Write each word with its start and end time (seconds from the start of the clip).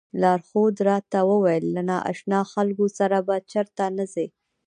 لارښود 0.21 0.75
راته 0.89 1.19
وویل 1.31 1.65
له 1.75 1.81
نا 1.89 1.97
اشنا 2.11 2.39
خلکو 2.53 2.85
سره 2.97 3.17
به 3.27 3.35
چېرته 3.51 3.83
نه 3.97 4.05
ځئ. 4.13 4.27